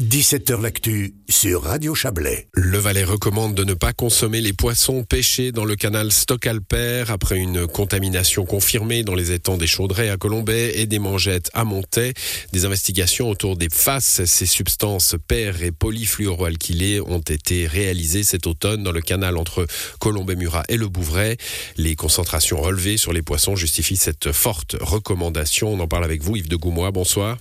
17h 0.00 0.62
L'actu 0.62 1.14
sur 1.28 1.64
Radio 1.64 1.92
Chablais. 1.92 2.46
Le 2.54 2.78
Valais 2.78 3.02
recommande 3.02 3.56
de 3.56 3.64
ne 3.64 3.74
pas 3.74 3.92
consommer 3.92 4.40
les 4.40 4.52
poissons 4.52 5.02
pêchés 5.02 5.50
dans 5.50 5.64
le 5.64 5.74
canal 5.74 6.12
Stock-Alper 6.12 7.06
après 7.08 7.36
une 7.38 7.66
contamination 7.66 8.44
confirmée 8.44 9.02
dans 9.02 9.16
les 9.16 9.32
étangs 9.32 9.56
des 9.56 9.66
Chaudrets 9.66 10.08
à 10.08 10.16
Colombay 10.16 10.74
et 10.76 10.86
des 10.86 11.00
Mangettes 11.00 11.50
à 11.52 11.64
Montaix. 11.64 12.14
Des 12.52 12.64
investigations 12.64 13.28
autour 13.28 13.56
des 13.56 13.70
faces, 13.72 14.24
ces 14.24 14.46
substances 14.46 15.16
per 15.26 15.54
et 15.62 15.72
polyfluoroalkylées 15.72 17.00
ont 17.00 17.18
été 17.18 17.66
réalisées 17.66 18.22
cet 18.22 18.46
automne 18.46 18.84
dans 18.84 18.92
le 18.92 19.00
canal 19.00 19.36
entre 19.36 19.66
Colombay-Murat 19.98 20.62
et 20.68 20.76
le 20.76 20.86
Bouvray. 20.86 21.38
Les 21.76 21.96
concentrations 21.96 22.60
relevées 22.60 22.98
sur 22.98 23.12
les 23.12 23.22
poissons 23.22 23.56
justifient 23.56 23.96
cette 23.96 24.30
forte 24.30 24.76
recommandation. 24.80 25.72
On 25.72 25.80
en 25.80 25.88
parle 25.88 26.04
avec 26.04 26.22
vous, 26.22 26.36
Yves 26.36 26.48
de 26.48 26.54
Goumois. 26.54 26.92
Bonsoir. 26.92 27.36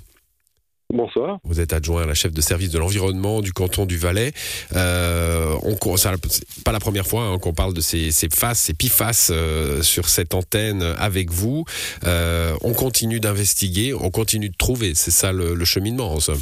Bonsoir. 0.93 1.39
Vous 1.43 1.59
êtes 1.59 1.73
adjoint 1.73 2.03
à 2.03 2.05
la 2.05 2.13
chef 2.13 2.31
de 2.31 2.39
service 2.39 2.71
de 2.71 2.79
l'environnement 2.79 3.41
du 3.41 3.51
canton 3.51 3.85
du 3.85 3.97
Valais. 3.97 4.31
Euh, 4.73 5.53
on, 5.63 5.97
c'est 5.97 6.63
pas 6.63 6.71
la 6.71 6.79
première 6.79 7.05
fois 7.05 7.23
hein, 7.23 7.39
qu'on 7.39 7.53
parle 7.53 7.73
de 7.73 7.81
ces, 7.81 8.09
ces 8.11 8.29
faces, 8.29 8.59
ces 8.59 8.73
pifaces 8.73 9.29
euh, 9.33 9.81
sur 9.81 10.05
cette 10.05 10.33
antenne 10.33 10.81
avec 10.97 11.29
vous. 11.29 11.65
Euh, 12.05 12.53
on 12.63 12.73
continue 12.73 13.19
d'investiguer, 13.19 13.93
on 13.93 14.11
continue 14.11 14.47
de 14.47 14.55
trouver. 14.57 14.93
C'est 14.95 15.11
ça 15.11 15.33
le, 15.33 15.65
cheminement 15.65 16.13
en 16.13 16.21
somme. 16.21 16.39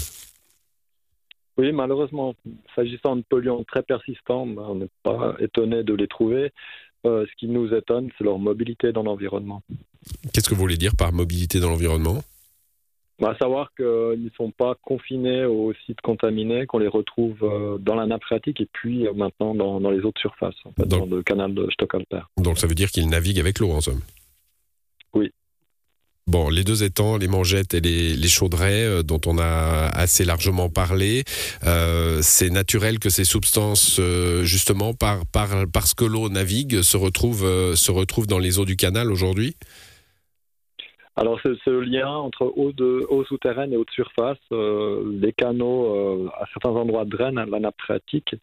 Oui, 1.57 1.71
malheureusement, 1.71 2.35
s'agissant 2.75 3.15
de 3.15 3.23
polluants 3.27 3.63
très 3.63 3.81
persistants, 3.81 4.45
ben, 4.45 4.62
on 4.62 4.75
n'est 4.75 4.89
pas 5.01 5.35
étonné 5.39 5.84
de 5.84 5.95
les 5.95 6.07
trouver. 6.07 6.51
ce 7.03 7.35
qui 7.39 7.48
nous 7.48 7.73
étonne, 7.73 8.09
c'est 8.15 8.23
leur 8.23 8.37
mobilité 8.37 8.91
dans 8.91 9.01
l'environnement. 9.01 9.63
Qu'est-ce 10.31 10.48
que 10.48 10.53
vous 10.53 10.62
voulez 10.62 10.77
dire 10.77 10.95
par 10.95 11.12
mobilité 11.13 11.59
dans 11.59 11.70
l'environnement? 11.71 12.21
À 13.23 13.35
savoir 13.37 13.69
qu'ils 13.75 13.85
ne 14.23 14.29
sont 14.35 14.51
pas 14.51 14.75
confinés 14.83 15.45
aux 15.45 15.73
sites 15.85 16.01
contaminés, 16.01 16.65
qu'on 16.65 16.79
les 16.79 16.87
retrouve 16.87 17.37
euh, 17.43 17.77
dans 17.77 17.95
la 17.95 18.05
nappe 18.05 18.23
phréatique 18.23 18.59
et 18.59 18.67
puis 18.71 19.07
euh, 19.07 19.13
maintenant 19.13 19.55
dans, 19.55 19.90
les 19.90 20.01
autres 20.01 20.20
surfaces, 20.20 20.55
dans 20.77 21.05
le 21.05 21.23
canal 21.23 21.53
de 21.53 21.67
Stockalper. 21.71 22.21
Donc 22.37 22.57
ça 22.57 22.67
veut 22.67 22.75
dire 22.75 22.90
qu'ils 22.90 23.09
naviguent 23.09 23.40
avec 23.40 23.59
l'eau 23.59 23.71
en 23.71 23.81
somme? 23.81 24.01
Oui. 25.13 25.31
Bon, 26.27 26.49
les 26.49 26.63
deux 26.63 26.84
étangs, 26.84 27.17
les 27.17 27.27
mangettes 27.27 27.73
et 27.73 27.79
les, 27.79 28.15
les 28.15 28.29
euh, 28.41 29.03
dont 29.03 29.21
on 29.27 29.37
a 29.37 29.87
assez 29.93 30.25
largement 30.25 30.70
parlé, 30.70 31.23
c'est 32.21 32.49
naturel 32.49 32.99
que 32.99 33.09
ces 33.09 33.23
substances, 33.23 34.01
justement, 34.41 34.93
par, 34.93 35.25
par, 35.27 35.49
parce 35.71 35.93
que 35.93 36.03
l'eau 36.03 36.27
navigue, 36.29 36.81
se 36.81 36.97
retrouvent, 36.97 37.75
se 37.75 37.91
retrouvent 37.91 38.27
dans 38.27 38.40
les 38.40 38.59
eaux 38.59 38.65
du 38.65 38.75
canal 38.75 39.12
aujourd'hui? 39.12 39.55
Alors, 41.18 41.40
c'est 41.41 41.54
ce 41.63 41.70
lien 41.70 42.10
entre 42.10 42.52
eau, 42.58 42.74
de, 42.74 43.05
eau 43.10 43.24
souterraine 43.24 43.71
et 43.71 43.77
eau 43.77 43.85
de 43.85 43.91
surface. 43.91 44.38
Euh, 44.52 45.18
les 45.21 45.32
canaux, 45.32 45.96
euh, 45.96 46.30
à 46.38 46.46
certains 46.52 46.71
endroits, 46.77 47.05
drainent 47.05 47.41
la 47.49 47.60
nappe 47.60 47.80
phréatique. 47.80 48.35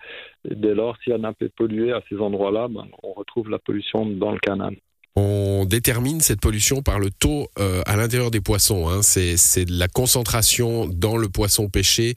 Et 0.49 0.55
dès 0.55 0.75
lors, 0.75 0.97
si 1.05 1.11
la 1.11 1.19
nappe 1.19 1.43
est 1.43 1.55
polluée 1.55 1.93
à 1.93 2.01
ces 2.09 2.17
endroits-là, 2.17 2.69
ben, 2.69 2.87
on 3.03 3.13
retrouve 3.13 3.51
la 3.51 3.59
pollution 3.59 4.07
dans 4.07 4.33
le 4.33 4.39
canal. 4.39 4.75
On 5.17 5.67
détermine 5.67 6.21
cette 6.21 6.41
pollution 6.41 6.81
par 6.81 6.99
le 6.99 7.11
taux 7.11 7.49
euh, 7.59 7.83
à 7.85 7.97
l'intérieur 7.97 8.31
des 8.31 8.41
poissons. 8.41 8.89
Hein. 8.89 9.03
C'est 9.03 9.69
la 9.69 9.89
concentration 9.89 10.87
dans 10.87 11.19
le 11.19 11.29
poisson 11.29 11.69
pêché 11.69 12.15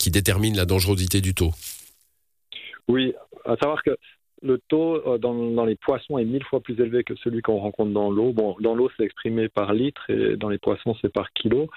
qui 0.00 0.10
détermine 0.10 0.56
la 0.56 0.64
dangerosité 0.64 1.20
du 1.20 1.34
taux. 1.34 1.52
Oui, 2.88 3.14
à 3.44 3.54
savoir 3.56 3.80
que 3.84 3.96
le 4.42 4.58
taux 4.68 4.96
euh, 5.06 5.18
dans, 5.18 5.64
les 5.64 5.76
poissons 5.76 6.18
est 6.18 6.24
mille 6.24 6.44
fois 6.44 6.60
plus 6.60 6.74
élevé 6.80 7.04
que 7.04 7.14
celui 7.16 7.42
qu'on 7.42 7.58
rencontre 7.58 7.92
dans 7.92 8.10
l'eau. 8.10 8.32
Bon, 8.32 8.56
dans 8.60 8.74
l'eau, 8.74 8.90
c'est 8.96 9.04
exprimé 9.04 9.48
par 9.48 9.74
litre 9.74 10.02
et 10.08 10.36
dans 10.36 10.48
les 10.48 10.58
poissons, 10.58 10.96
c'est 11.00 11.12
par 11.12 11.32
kilo. 11.32 11.68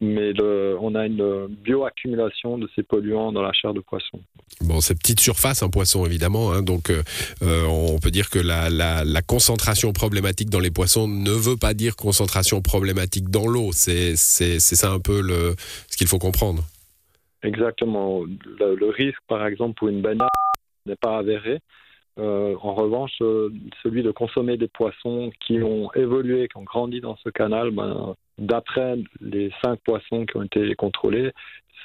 Mais 0.00 0.32
on 0.42 0.94
a 0.96 1.06
une 1.06 1.46
bioaccumulation 1.46 2.58
de 2.58 2.68
ces 2.74 2.82
polluants 2.82 3.32
dans 3.32 3.42
la 3.42 3.52
chair 3.52 3.72
de 3.72 3.80
poisson. 3.80 4.20
Bon, 4.60 4.80
c'est 4.80 4.98
petite 4.98 5.20
surface, 5.20 5.62
un 5.62 5.70
poisson, 5.70 6.04
évidemment. 6.04 6.52
Hein, 6.52 6.62
donc, 6.62 6.90
euh, 6.90 7.02
euh, 7.42 7.64
on 7.66 7.98
peut 8.00 8.10
dire 8.10 8.28
que 8.28 8.38
la, 8.38 8.68
la, 8.68 9.22
concentration 9.22 9.92
problématique 9.92 10.50
dans 10.50 10.60
les 10.60 10.72
poissons 10.72 11.08
ne 11.08 11.30
veut 11.30 11.56
pas 11.56 11.74
dire 11.74 11.96
concentration 11.96 12.60
problématique 12.60 13.30
dans 13.30 13.46
l'eau. 13.46 13.70
C'est 13.72 14.16
ça 14.16 14.90
un 14.90 15.00
peu 15.00 15.22
le, 15.22 15.54
ce 15.88 15.96
qu'il 15.96 16.08
faut 16.08 16.18
comprendre. 16.18 16.64
Exactement. 17.42 18.24
Le, 18.24 18.74
le 18.74 18.88
risque, 18.88 19.20
par 19.28 19.46
exemple, 19.46 19.74
pour 19.78 19.88
une 19.88 20.02
baignade 20.02 20.28
n'est 20.86 20.96
pas 20.96 21.18
avéré. 21.18 21.60
Euh, 22.18 22.54
en 22.62 22.74
revanche, 22.74 23.12
euh, 23.22 23.50
celui 23.82 24.02
de 24.02 24.12
consommer 24.12 24.56
des 24.56 24.68
poissons 24.68 25.32
qui 25.40 25.60
ont 25.62 25.92
évolué, 25.94 26.48
qui 26.48 26.56
ont 26.56 26.62
grandi 26.62 27.00
dans 27.00 27.16
ce 27.16 27.28
canal, 27.28 27.72
ben, 27.72 28.14
d'après 28.38 28.96
les 29.20 29.52
cinq 29.64 29.80
poissons 29.80 30.24
qui 30.24 30.36
ont 30.36 30.42
été 30.42 30.74
contrôlés, 30.76 31.32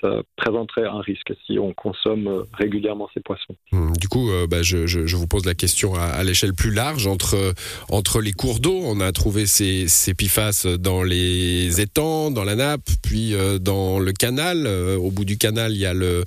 ça 0.02 0.22
présenterait 0.38 0.86
un 0.86 1.02
risque 1.02 1.34
si 1.46 1.60
on 1.60 1.74
consomme 1.74 2.28
euh, 2.28 2.44
régulièrement 2.54 3.10
ces 3.14 3.20
poissons. 3.20 3.56
Hmm, 3.72 3.92
du 3.94 4.08
coup, 4.08 4.32
euh, 4.32 4.48
bah, 4.48 4.62
je, 4.62 4.88
je, 4.88 5.16
vous 5.16 5.28
pose 5.28 5.46
la 5.46 5.56
question 5.56 5.96
à, 5.96 6.24
l'échelle 6.24 6.54
plus 6.54 6.72
large 6.72 7.08
entre 7.08 7.54
entre 7.90 8.22
les 8.22 8.32
cours 8.32 8.60
d'eau. 8.60 8.80
On 8.84 9.00
a 9.02 9.12
trouvé 9.12 9.46
ces, 9.46 9.88
ces 9.88 10.14
PFAS 10.14 10.66
dans 10.80 11.04
les 11.04 11.82
étangs, 11.82 12.32
dans 12.32 12.44
la 12.44 12.56
nappe, 12.56 12.90
puis 13.04 13.34
euh, 13.34 13.60
dans 13.60 14.00
le 14.00 14.12
canal. 14.14 14.68
au 14.68 15.12
bout 15.12 15.26
du 15.26 15.38
canal, 15.38 15.74
il 15.74 15.80
y 15.80 15.86
a 15.86 15.94
le 15.94 16.24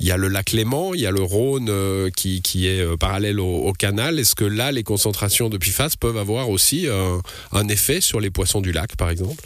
il 0.00 0.06
y 0.06 0.10
a 0.10 0.16
le 0.16 0.28
lac 0.28 0.52
Léman, 0.52 0.94
il 0.94 1.00
y 1.00 1.06
a 1.06 1.10
le 1.10 1.22
Rhône 1.22 1.70
qui, 2.16 2.42
qui 2.42 2.66
est 2.66 2.96
parallèle 2.98 3.40
au, 3.40 3.68
au 3.68 3.72
canal. 3.72 4.18
Est-ce 4.18 4.34
que 4.34 4.44
là, 4.44 4.72
les 4.72 4.82
concentrations 4.82 5.48
de 5.48 5.58
PFAS 5.58 5.96
peuvent 6.00 6.16
avoir 6.16 6.50
aussi 6.50 6.88
un, 6.88 7.20
un 7.52 7.68
effet 7.68 8.00
sur 8.00 8.20
les 8.20 8.30
poissons 8.30 8.60
du 8.60 8.72
lac, 8.72 8.96
par 8.96 9.10
exemple? 9.10 9.44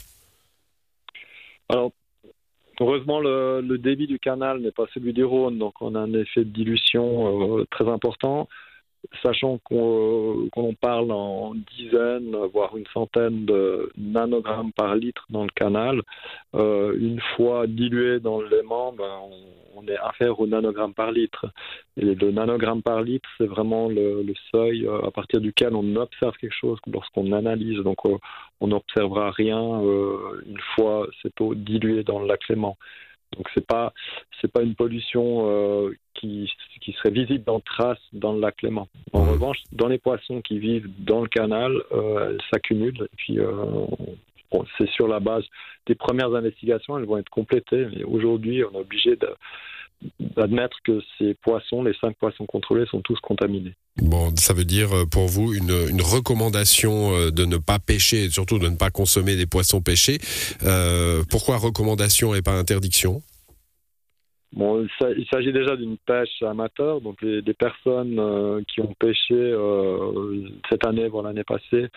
Alors, 1.69 1.93
Heureusement, 2.81 3.21
le, 3.21 3.77
débit 3.79 4.07
du 4.07 4.19
canal 4.19 4.61
n'est 4.61 4.71
pas 4.71 4.87
celui 4.93 5.13
du 5.13 5.25
Rhône, 5.25 5.59
donc 5.59 5.81
on 5.81 5.95
a 5.95 6.01
un 6.01 6.13
effet 6.13 6.45
de 6.45 6.51
dilution 6.51 7.59
euh, 7.59 7.65
très 7.71 7.89
important 7.89 8.49
sachant 9.23 9.59
qu'on 9.59 10.75
parle 10.81 11.13
en 11.13 11.55
dizaines, 11.77 12.35
voire 12.53 12.77
une 12.77 12.87
centaine 12.93 13.45
de 13.45 13.91
nanogrammes 13.97 14.73
par 14.73 14.95
litre 14.95 15.27
dans 15.31 15.45
le 15.45 15.51
canal, 15.55 16.03
euh, 16.55 16.97
une 16.99 17.21
fois 17.37 17.67
dilué 17.67 18.21
dans 18.21 18.41
léman, 18.41 18.93
ben, 18.93 19.19
on, 19.75 19.87
est 19.89 19.99
inférieur 19.99 20.41
au 20.41 20.47
nanogramme 20.47 20.95
par 20.95 21.13
litre. 21.13 21.47
Et 21.97 22.15
le 22.15 22.31
nanogramme 22.31 22.83
par 22.83 23.03
litre, 23.03 23.29
c'est 23.37 23.47
vraiment 23.47 23.89
le, 23.89 24.25
seuil 24.51 24.87
euh, 24.87 25.07
à 25.07 25.11
partir 25.11 25.41
duquel 25.41 25.75
on 25.75 25.97
observe 25.97 26.35
quelque 26.39 26.55
chose 26.59 26.79
lorsqu'on 26.91 27.31
analyse. 27.33 27.79
Donc 27.81 27.99
euh, 28.07 28.17
on 28.61 28.69
n'observera 28.69 29.31
rien 29.31 29.61
une 30.47 30.61
fois 30.75 31.07
cette 31.23 31.41
eau 31.41 31.55
diluée 31.55 32.03
dans 32.03 32.21
le 32.21 32.27
lac. 32.27 32.41
Donc 33.35 33.47
c'est 33.55 33.67
pas 33.67 33.93
c'est 34.41 34.51
pas 34.51 34.63
une 34.63 34.75
pollution 34.75 35.49
euh, 35.49 35.95
qui, 36.15 36.51
qui 36.81 36.93
serait 36.93 37.11
visible 37.11 37.45
dans 37.45 37.61
trace 37.61 37.99
dans 38.13 38.33
le 38.33 38.41
lac 38.41 38.63
Léman. 38.63 38.89
En 39.13 39.25
mmh. 39.25 39.29
revanche, 39.29 39.59
dans 39.73 39.89
les 39.89 39.99
poissons 39.99 40.41
qui 40.41 40.59
vivent 40.59 40.89
dans 40.99 41.21
le 41.21 41.29
canal, 41.29 41.73
euh, 41.93 42.31
elles 42.31 42.43
s'accumulent 42.51 43.03
et 43.03 43.17
puis 43.17 43.39
euh, 43.39 43.87
c'est 44.79 44.89
sur 44.91 45.09
la 45.09 45.21
base 45.21 45.45
des 45.87 45.95
premières 45.95 46.35
investigations, 46.35 46.99
elles 46.99 47.05
vont 47.05 47.19
être 47.19 47.31
complétées. 47.31 47.87
Mais 47.95 48.05
aujourd'hui, 48.05 48.65
on 48.65 48.73
est 48.73 48.81
obligé 48.81 49.17
de 49.17 49.29
d'admettre 50.21 50.77
que 50.85 51.01
ces 51.19 51.35
poissons, 51.35 51.83
les 51.83 51.95
cinq 52.01 52.17
poissons 52.17 52.47
contrôlés, 52.47 52.87
sont 52.87 53.01
tous 53.01 53.19
contaminés. 53.21 53.75
Bon, 54.03 54.35
ça 54.37 54.53
veut 54.53 54.65
dire 54.65 54.93
euh, 54.93 55.05
pour 55.07 55.27
vous 55.27 55.55
une, 55.55 55.75
une 55.89 56.03
recommandation 56.03 57.15
euh, 57.15 57.31
de 57.31 57.45
ne 57.47 57.57
pas 57.57 57.79
pêcher 57.79 58.25
et 58.25 58.31
surtout 58.31 58.59
de 58.59 58.69
ne 58.69 58.77
pas 58.77 58.91
consommer 58.91 59.37
des 59.37 59.47
poissons 59.47 59.81
pêchés. 59.81 60.19
Euh, 60.65 61.23
pourquoi 61.31 61.57
recommandation 61.57 62.35
et 62.35 62.43
pas 62.43 62.53
interdiction? 62.53 63.23
Bon, 64.53 64.87
il 65.01 65.27
s'agit 65.31 65.53
déjà 65.53 65.77
d'une 65.77 65.97
pêche 65.99 66.43
amateur, 66.43 67.01
donc 67.01 67.21
les, 67.21 67.43
des 67.43 67.53
personnes 67.53 68.65
qui 68.69 68.81
ont 68.81 68.95
pêché 68.99 69.55
cette 70.71 70.87
année, 70.87 71.09
voire 71.09 71.25
l'année 71.25 71.45
passée, 71.45 71.89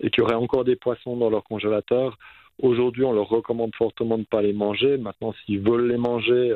et 0.00 0.10
qui 0.10 0.20
auraient 0.20 0.34
encore 0.34 0.64
des 0.64 0.74
poissons 0.74 1.16
dans 1.16 1.30
leur 1.30 1.44
congélateur, 1.44 2.18
aujourd'hui 2.60 3.04
on 3.04 3.12
leur 3.12 3.28
recommande 3.28 3.72
fortement 3.76 4.16
de 4.16 4.22
ne 4.22 4.26
pas 4.26 4.42
les 4.42 4.52
manger. 4.52 4.96
Maintenant, 4.96 5.32
s'ils 5.44 5.60
veulent 5.60 5.88
les 5.88 5.98
manger, 5.98 6.52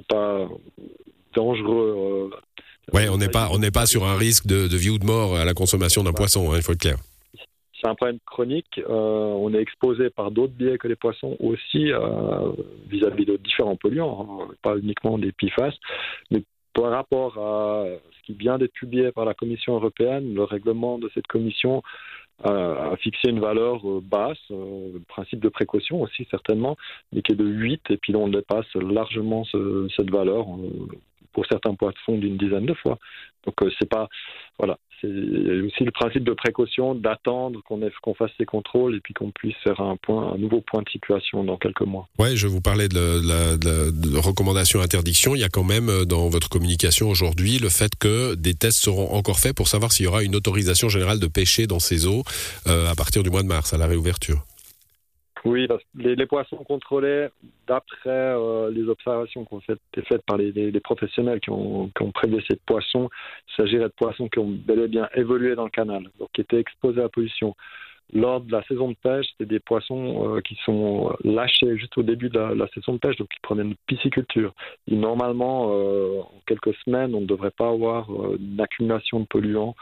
pas 0.00 0.48
dangereux. 1.34 2.30
Euh, 2.32 2.96
ouais, 2.96 3.08
on 3.08 3.18
n'est 3.18 3.28
pas, 3.28 3.48
on 3.52 3.58
n'est 3.58 3.70
pas 3.70 3.86
sur 3.86 4.04
un 4.04 4.16
risque 4.16 4.46
de, 4.46 4.76
vie 4.76 4.90
ou 4.90 4.98
de 4.98 5.04
mort 5.04 5.36
à 5.36 5.44
la 5.44 5.54
consommation 5.54 6.02
d'un 6.02 6.12
poisson, 6.12 6.50
hein, 6.50 6.56
il 6.56 6.62
faut 6.62 6.72
être 6.72 6.80
clair. 6.80 6.96
C'est 7.80 7.88
un 7.88 7.94
problème 7.94 8.18
chronique. 8.24 8.78
Euh, 8.78 8.90
on 8.90 9.52
est 9.52 9.60
exposé 9.60 10.08
par 10.08 10.30
d'autres 10.30 10.54
biais 10.54 10.78
que 10.78 10.88
les 10.88 10.96
poissons 10.96 11.36
aussi 11.40 11.92
euh, 11.92 12.52
vis-à-vis 12.88 13.26
de 13.26 13.36
différents 13.36 13.76
polluants, 13.76 14.40
hein, 14.42 14.54
pas 14.62 14.76
uniquement 14.76 15.18
des 15.18 15.32
PFAS, 15.32 15.74
mais 16.30 16.42
par 16.72 16.90
rapport 16.90 17.38
à 17.38 17.84
ce 18.18 18.26
qui 18.26 18.32
vient 18.32 18.58
d'être 18.58 18.72
publié 18.72 19.12
par 19.12 19.24
la 19.24 19.34
Commission 19.34 19.74
européenne, 19.74 20.34
le 20.34 20.44
règlement 20.44 20.98
de 20.98 21.10
cette 21.14 21.26
commission 21.26 21.82
a 22.44 22.94
fixé 22.98 23.30
une 23.30 23.40
valeur 23.40 23.80
basse, 24.02 24.38
le 24.50 25.00
principe 25.08 25.40
de 25.40 25.48
précaution 25.48 26.02
aussi 26.02 26.26
certainement, 26.30 26.76
mais 27.12 27.22
qui 27.22 27.32
est 27.32 27.36
de 27.36 27.46
8, 27.46 27.90
et 27.90 27.96
puis 27.96 28.14
on 28.14 28.28
dépasse 28.28 28.72
largement 28.74 29.44
cette 29.96 30.10
valeur 30.10 30.46
pour 31.36 31.44
certains 31.46 31.74
poissons 31.74 32.16
d'une 32.16 32.38
dizaine 32.38 32.64
de 32.64 32.72
fois. 32.72 32.98
Donc 33.44 33.62
euh, 33.62 33.70
c'est 33.78 33.88
pas 33.88 34.08
voilà, 34.58 34.78
c'est 35.00 35.08
aussi 35.08 35.84
le 35.84 35.90
principe 35.90 36.24
de 36.24 36.32
précaution 36.32 36.94
d'attendre 36.94 37.60
qu'on 37.66 38.14
fasse 38.14 38.30
ces 38.38 38.44
contrôles 38.44 38.96
et 38.96 39.00
puis 39.00 39.14
qu'on 39.14 39.30
puisse 39.30 39.56
faire 39.62 39.80
un 39.80 39.96
nouveau 40.38 40.60
point 40.60 40.82
de 40.82 40.88
situation 40.88 41.44
dans 41.44 41.56
quelques 41.56 41.82
mois. 41.82 42.08
Ouais, 42.18 42.36
je 42.36 42.46
vous 42.46 42.60
parlais 42.60 42.88
de, 42.88 43.20
la, 43.24 44.20
recommandation 44.20 44.80
interdiction. 44.80 45.34
Il 45.34 45.40
y 45.40 45.44
a 45.44 45.48
quand 45.48 45.64
même 45.64 45.88
euh, 45.88 46.04
dans 46.04 46.28
votre 46.28 46.48
communication 46.48 47.08
aujourd'hui 47.08 47.58
le 47.58 47.68
fait 47.68 47.92
que 47.98 48.34
des 48.34 48.54
tests 48.54 48.78
seront 48.78 49.12
encore 49.12 49.38
faits 49.38 49.54
pour 49.54 49.68
savoir 49.68 49.92
s'il 49.92 50.06
y 50.06 50.08
aura 50.08 50.22
une 50.22 50.34
autorisation 50.34 50.88
générale 50.88 51.20
de 51.20 51.26
pêcher 51.26 51.66
dans 51.66 51.78
ces 51.80 52.06
eaux 52.06 52.22
euh, 52.66 52.90
à 52.90 52.94
partir 52.94 53.22
du 53.22 53.30
mois 53.30 53.42
de 53.42 53.48
mars 53.48 53.72
à 53.72 53.78
la 53.78 53.86
réouverture. 53.86 54.45
Oui, 55.46 55.68
les, 55.94 56.26
poissons 56.26 56.56
contrôlés, 56.56 57.28
d'après 57.68 58.10
euh, 58.10 58.68
les 58.72 58.88
observations 58.88 59.44
qui 59.44 59.54
ont 59.54 59.60
été 59.60 60.02
faites 60.02 60.22
par 60.22 60.38
les, 60.38 60.80
professionnels 60.80 61.38
qui 61.38 61.50
ont, 61.50 61.88
qui 61.96 62.04
prélevé 62.10 62.42
ces 62.48 62.56
poissons, 62.66 63.08
il 63.48 63.54
s'agirait 63.54 63.84
de 63.84 63.94
poissons 63.96 64.28
qui 64.28 64.40
ont 64.40 64.50
bel 64.50 64.80
et 64.80 64.88
bien 64.88 65.08
évolué 65.14 65.54
dans 65.54 65.64
le 65.64 65.70
canal, 65.70 66.02
donc 66.18 66.30
qui 66.32 66.40
étaient 66.40 66.58
exposés 66.58 66.98
à 66.98 67.04
la 67.04 67.08
pollution. 67.08 67.54
Lors 68.12 68.40
de 68.40 68.50
la 68.50 68.64
saison 68.64 68.88
de 68.88 68.96
pêche, 69.00 69.26
c'est 69.38 69.46
des 69.46 69.60
poissons 69.60 70.36
euh, 70.36 70.40
qui 70.40 70.56
sont 70.64 71.16
lâchés 71.22 71.76
juste 71.76 71.96
au 71.96 72.02
début 72.02 72.28
de 72.28 72.38
la, 72.38 72.66
saison 72.68 72.94
de 72.94 72.98
pêche, 72.98 73.16
donc 73.16 73.28
qui 73.28 73.40
proviennent 73.40 73.70
de 73.70 73.76
pisciculture. 73.86 74.52
Normalement, 74.88 75.68
euh, 75.70 76.22
en 76.22 76.40
quelques 76.46 76.74
semaines, 76.84 77.14
on 77.14 77.20
ne 77.20 77.26
devrait 77.26 77.52
pas 77.52 77.68
avoir 77.68 78.08
une 78.10 78.60
accumulation 78.60 79.20
de 79.20 79.26
polluants 79.26 79.76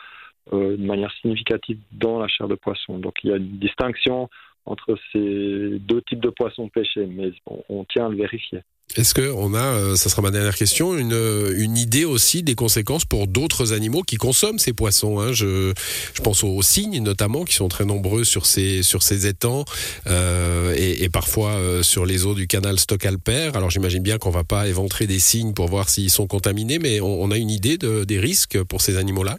de 0.52 0.76
manière 0.76 1.10
significative 1.22 1.78
dans 1.92 2.18
la 2.18 2.28
chair 2.28 2.48
de 2.48 2.54
poisson. 2.54 2.98
Donc 2.98 3.14
il 3.24 3.30
y 3.30 3.32
a 3.32 3.36
une 3.36 3.58
distinction 3.58 4.28
entre 4.66 4.96
ces 5.12 5.78
deux 5.78 6.02
types 6.08 6.20
de 6.20 6.30
poissons 6.30 6.68
pêchés, 6.68 7.06
mais 7.06 7.32
on, 7.68 7.84
tient 7.84 8.06
à 8.06 8.08
le 8.08 8.16
vérifier. 8.16 8.60
Est-ce 8.96 9.14
qu'on 9.14 9.54
a, 9.54 9.62
euh, 9.62 9.96
ça 9.96 10.10
sera 10.10 10.20
ma 10.20 10.30
dernière 10.30 10.54
question, 10.54 10.96
une, 10.96 11.18
une 11.56 11.76
idée 11.78 12.04
aussi 12.04 12.42
des 12.42 12.54
conséquences 12.54 13.06
pour 13.06 13.26
d'autres 13.26 13.72
animaux 13.72 14.02
qui 14.02 14.16
consomment 14.16 14.58
ces 14.58 14.74
poissons 14.74 15.20
hein? 15.20 15.32
Je, 15.32 15.72
je, 16.12 16.20
pense 16.20 16.44
aux, 16.44 16.60
cygnes 16.60 17.02
notamment, 17.02 17.44
qui 17.44 17.54
sont 17.54 17.68
très 17.68 17.86
nombreux 17.86 18.24
sur 18.24 18.44
ces, 18.44 18.82
sur 18.82 19.02
ces 19.02 19.26
étangs 19.26 19.64
euh, 20.06 20.74
et, 20.76 21.02
et, 21.02 21.08
parfois 21.08 21.52
euh, 21.52 21.82
sur 21.82 22.04
les 22.04 22.26
eaux 22.26 22.34
du 22.34 22.46
canal 22.46 22.78
Stock-Alper. 22.78 23.52
Alors 23.54 23.70
j'imagine 23.70 24.02
bien 24.02 24.18
qu'on 24.18 24.30
va 24.30 24.44
pas 24.44 24.68
éventrer 24.68 25.06
des 25.06 25.18
cygnes 25.18 25.54
pour 25.54 25.68
voir 25.68 25.88
s'ils 25.88 26.10
sont 26.10 26.26
contaminés, 26.26 26.78
mais 26.78 27.00
on, 27.00 27.22
on 27.22 27.30
a 27.30 27.38
une 27.38 27.50
idée 27.50 27.78
de, 27.78 28.04
des 28.04 28.20
risques 28.20 28.62
pour 28.64 28.82
ces 28.82 28.98
animaux-là? 28.98 29.38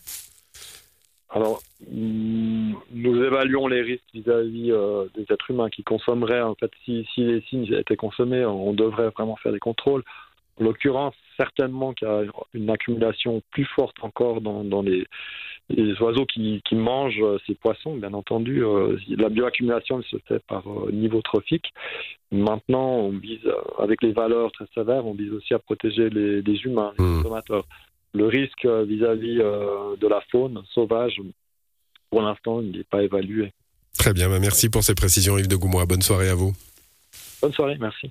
Alors, 1.36 1.62
évaluons 3.45 3.68
les 3.68 3.81
risques 3.81 4.03
vis-à-vis 4.13 4.71
euh, 4.71 5.06
des 5.15 5.25
êtres 5.30 5.51
humains 5.51 5.69
qui 5.69 5.83
consommeraient. 5.83 6.42
En 6.42 6.56
fait, 6.56 6.71
si, 6.83 7.06
les 7.18 7.42
signes 7.42 7.71
étaient 7.74 7.95
consommés, 7.95 8.45
on 8.45 8.74
devrait 8.74 9.09
vraiment 9.09 9.36
faire 9.38 9.51
des 9.51 9.59
contrôles. 9.59 10.03
En 10.59 10.63
l'occurrence, 10.63 11.15
certainement 11.38 11.94
qu'il 11.94 12.07
y 12.07 12.12
a 12.12 12.24
une 12.53 12.69
accumulation 12.69 13.42
plus 13.51 13.65
forte 13.65 13.97
encore 14.01 14.39
dans, 14.42 14.81
les, 14.81 15.06
oiseaux 16.00 16.25
qui, 16.25 16.62
mangent 16.71 17.21
euh, 17.21 17.38
ces 17.45 17.56
poissons. 17.56 17.95
Bien 17.95 18.13
entendu, 18.13 18.63
euh, 18.63 18.97
la 19.09 19.30
bioaccumulation 19.30 20.01
se 20.03 20.18
fait 20.27 20.41
par 20.48 20.63
niveau 20.91 21.21
trophique. 21.21 21.74
Maintenant, 22.31 22.95
on 22.95 23.09
vise, 23.09 23.48
avec 23.80 24.01
les 24.01 24.12
valeurs 24.12 24.51
très 24.53 24.65
sévères, 24.74 25.06
on 25.06 25.13
vise 25.13 25.31
aussi 25.33 25.53
à 25.53 25.59
protéger 25.59 26.09
les, 26.09 26.65
humains, 26.65 26.94
les 26.98 27.06
mmh. 27.06 27.18
consommateurs. 27.18 27.65
Le 28.13 28.27
risque 28.27 28.65
vis-à-vis 28.65 29.39
de 29.39 30.07
la 30.07 30.21
faune 30.31 30.63
sauvage 30.74 31.19
pour 32.15 32.21
l'instant, 32.21 32.62
il 32.62 32.71
n'est 32.71 32.85
pas 32.85 33.03
évalué. 33.03 33.51
Très 33.97 34.13
bien, 34.13 34.29
bah, 34.29 34.39
merci 34.39 34.69
pour 34.69 34.85
ces 34.85 34.95
précisions 34.95 35.38
Yves 35.38 35.50
de 35.50 35.57
Goumois. 35.57 35.85
Bonne 35.85 36.01
soirée 36.01 36.29
à 36.29 36.33
vous. 36.33 36.53
Bonne 37.41 37.51
soirée, 37.51 37.75
merci. 37.77 38.09